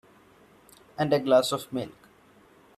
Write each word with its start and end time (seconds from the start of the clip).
And 0.97 1.13
a 1.13 1.19
glass 1.19 1.51
of 1.51 1.71
milk. 1.71 1.93